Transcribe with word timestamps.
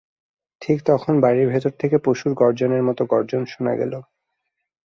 ঠিক 0.61 0.77
তখন 0.85 1.13
বাড়ির 1.21 1.47
ভেতর 1.49 1.73
থেকে 1.79 1.97
পশুর 1.97 2.31
গর্জনের 2.33 2.83
মতো 2.83 3.01
গর্জন 3.05 3.41
শোনা 3.45 3.73
গেল। 3.75 3.93